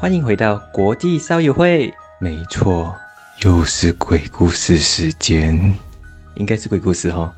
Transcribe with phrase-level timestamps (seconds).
[0.00, 1.92] 欢迎回到国际烧友会。
[2.20, 2.94] 没错，
[3.42, 5.74] 又是鬼故事时间，
[6.36, 7.34] 应该是鬼故事哈。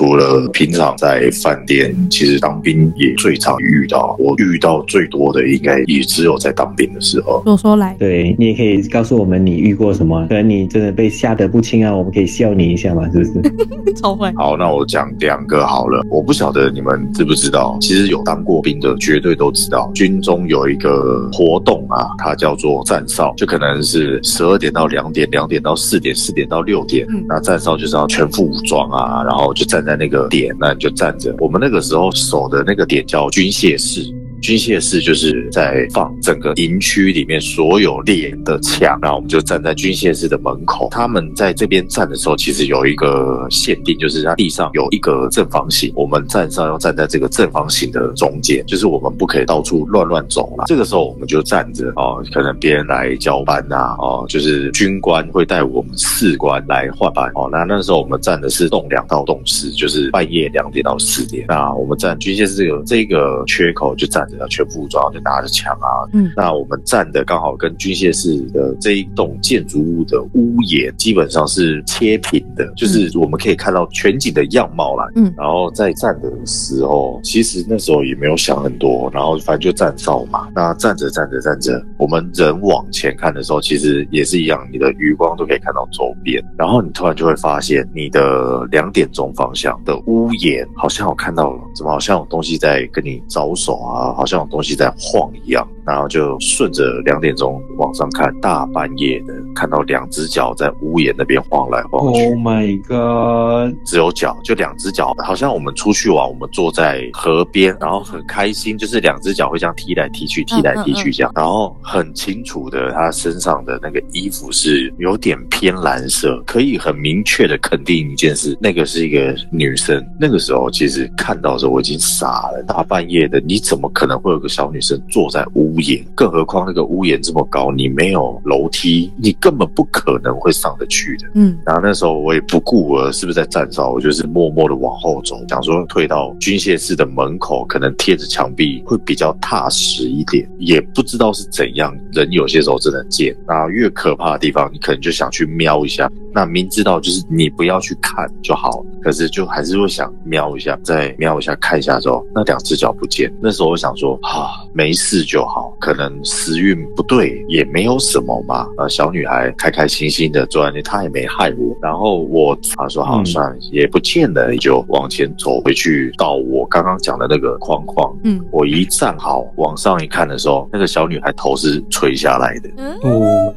[0.00, 4.16] 除了平常在饭店，其实当兵也最常遇到。
[4.18, 7.42] 我遇到最多的，应该也只有在当兵的时候。
[7.44, 13.92] 说说来，对你也可以告诉我们你遇过什么，可能你真的被吓得不轻啊，我们可以笑你一下嘛，是不是？
[14.00, 14.32] 超会。
[14.36, 16.02] 好，那我讲两个好了。
[16.08, 27.06] 我不晓得你们知不知道，其实有当过兵的绝对都知道，军中有一个活动啊，它叫做站哨，就可能是十二点到两点，两点到四点，四点到六点。
[27.10, 31.34] 嗯那站哨就是要全副武装啊，然后就站在在那个点，那你就站着。
[31.40, 34.02] 我们那个时候守的那个点叫军械室。
[34.40, 40.88] 军械室就是在放整个营区里面所有猎人的枪，然后我们就站在军械室的门口。
[40.90, 50.64] 他们在这边站的时候，其实有一个限定，就是它地上有一个正方形，我们站上要站在这个正方形的中间，就是我们不可以到处乱乱走啦。
[50.66, 57.48] 这个时候我们就站着哦，可能别人来交班呐、哦，就是军官会带我们士官来换班哦。
[57.52, 61.44] 那那时候我们站的是栋两到栋四，就是半夜两点到四点。
[61.48, 75.06] 那我们站军械室这个这个缺口就站着要全副武装，就拿着枪啊，嗯那我们站的刚好跟军械室的这一栋建筑物的屋檐基本上是切平的，就是我们可以看到全景的样貌啦。
[75.16, 80.48] 嗯然后在站的时候，其实那时候也没有想很多，然后反正就站哨嘛。
[80.54, 95.66] 那站着站着站着，我们人往前看的时候，其实也是一样，你的余光都可以看到周边，然后你突然就会发现你的两点钟方向的屋檐好像有看到了，怎么好像有东西在跟你招手啊，好像有东西在晃一样。
[95.86, 102.24] 然后就顺着两点钟往上看，大半夜的看到两只脚在屋檐那边晃来晃去。
[102.26, 103.76] Oh my god！
[103.84, 120.04] 只有脚，就两只脚，好像我们出去玩，我们坐在河边，然后很开心，就是两只脚会这样踢来踢去，踢来踢去这样，然后很清楚的，他身上的那个衣服是有点偏蓝色，可以很明确的肯定一件事，那个是一个女生。
[120.18, 126.02] 那个时候其实看到的时候我已经傻了，大半夜的，你怎么可能会有个小女生坐在屋檐？
[126.14, 131.28] 更何况那个屋檐这么高，你没有楼梯，你根本不可能会上得去的。
[131.34, 140.48] 嗯然后那时候我也不顾我是不是在站哨，我就是默默的往后走，想说退到军械室的门口，可能贴着墙壁会比较踏实一点。
[140.58, 143.36] 也不知道是怎样，人有些时候真的很贱。
[143.46, 146.10] 那越可怕的地方，你可能就想去瞄一下。
[146.32, 153.32] 那明知道就是你不要去看就好，可是就还是会想瞄一下，再瞄一下看一下之后，那两只脚不见。
[153.40, 158.66] 那时候我想说啊，没事就好，可能时运不对，也没有什么嘛。
[158.78, 161.76] 呃，小女孩开开心心的坐在那，她也没害我。
[161.80, 168.14] 然后我她说好，嗯算了，也不见了，就往前走回去到我刚刚讲的那个框框。
[168.24, 172.70] 嗯我一站好，往上一看的时候，那个小女孩头是垂下来的。
[172.76, 172.98] 嗯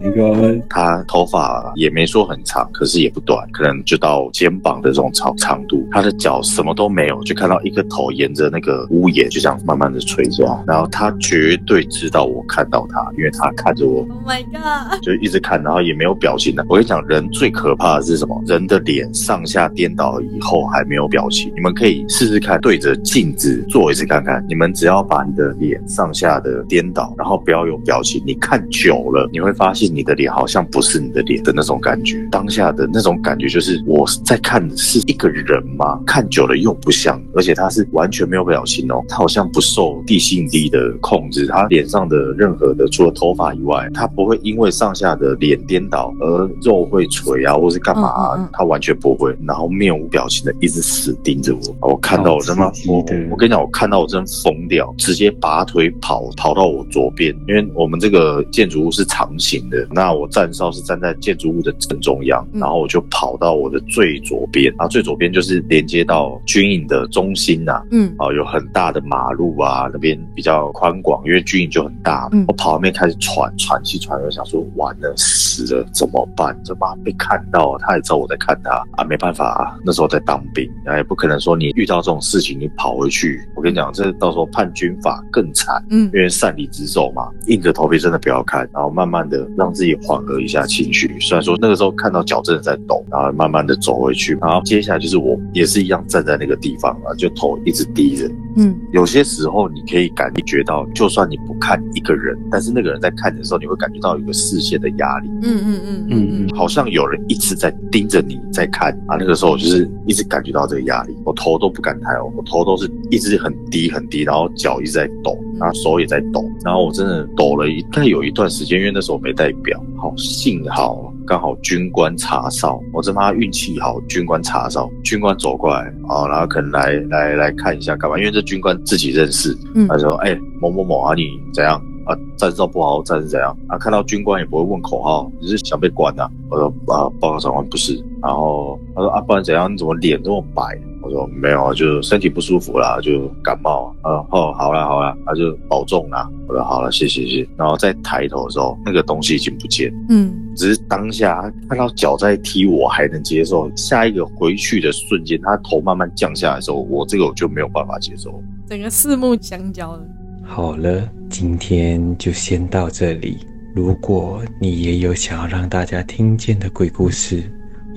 [0.04, 0.70] Oh my god！
[0.70, 5.88] 她头发也没说很长，可是也不短，可能就到肩膀的这种长长度。
[5.92, 10.64] 他的脚什么都没有，就看到一个头沿着那个屋檐就这样慢慢的垂下来。
[10.68, 15.02] 然后他绝对知道我看到他，因为他看着我，，Oh my god！
[15.02, 16.66] 就一直看，然后也没有表情的。
[16.68, 18.42] 我跟你讲，人最可怕的是什么？
[18.46, 21.52] 人的脸上下颠倒以后还没有表情。
[21.56, 24.44] 你们可以试试看，对着镜子做一次看看。
[24.48, 32.28] 你们只要把你的脸上下的颠倒，然后不要有表情，你看久了，你会发现你的脸好像不是你的脸的那种感觉。
[32.32, 36.00] 当下的那种感觉就是我在看的是一个人吗？
[36.06, 48.50] 看久了又不像，而且他是完全没有表情哦，他好像不受地心引力的控制，他脸上的任何的除了头发以外，他不会因为上下的脸颠倒而肉会垂啊，或是干嘛、啊嗯嗯嗯。
[48.52, 53.28] 他完全不会，然后面无表情的一直死盯着我，我看到我他妈好刺激我的。
[53.32, 72.30] 我跟你讲，我看到我真疯掉，直接拔腿跑跑到我左边，因为我们这个建筑物是长形的，那我站哨是站在建筑物的正中央，嗯然后我就跑到我的最左边，然后最左边就是连接到军营的中心呐、嗯啊，有很大的马路啊，那边比较宽广，因为军营就很大。
[72.32, 76.58] 嗯我跑那边开始喘喘气喘，我想说完了死了怎么办？
[76.64, 83.42] 这妈被看到，他也知道我在看他啊，没办法啊，那时候在当兵，啊也不可能说你遇到这种事情你跑回去。
[83.56, 91.14] 我跟你讲，这到时候判军法更惨，嗯因为擅离职守嘛，硬着头皮真的不要看，然后慢慢的让自己缓和一下情绪。
[91.20, 98.30] 虽然说那个时候看到脚真的在抖，然后慢慢的走回去，然后接下来就是我也是一样站在那个地方啊，就头一直低着。
[98.56, 105.28] 嗯有些时候你可以感觉到，就算你不看一个人，但是那个人在看你的时候，你会感觉到有一个视线的压力。
[105.42, 131.82] 嗯嗯嗯嗯嗯，好像有人一直在盯着你在看啊，那个时候我就是一直感觉到这个压力，我头都不敢抬哦，我头都是一直很低很低，然后脚一直在抖，然后手也在抖，然后我真的抖了一大概有一段时间，因为那时候我没带表，好幸好刚好军官查哨，我他妈运气好，军官查哨，军官走过来啊，然后可能来来来看一下干嘛，因为这军官自己认识，嗯他说哎、某某某啊你怎样？
[132.06, 133.58] 啊，站哨不好好站是怎样？
[133.68, 137.96] 啊，看到军官也不会问口号，你是想被关呐、我说啊，报告长官不是。
[138.22, 139.72] 然后他说啊，不然怎样？
[139.72, 140.64] 你怎么脸这么白？
[141.04, 144.10] 我说没有啊，就身体不舒服啦，就感冒啊。
[144.10, 146.30] 呃，哦，好啦好啦，那、就保重啦。
[146.48, 147.50] 我说好了，谢谢谢谢。
[147.58, 149.98] 然后再抬头的时候，那个东西已经不见了。
[150.10, 158.42] 嗯只是当下看到脚在踢我还能接受，下一个回去的瞬间，他头慢慢降下来的时候，我这个我就没有办法接受。
[158.68, 160.04] 整个四目相交了。
[160.46, 163.40] 好了，今天就先到这里。
[163.74, 167.44] 如果你也有想要让大家听见的鬼故事，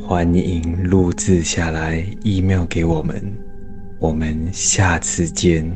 [0.09, 3.21] 欢迎录制下来，email 给我们。
[3.99, 5.69] 我们下次见。